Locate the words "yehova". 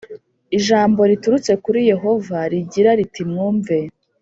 1.91-2.37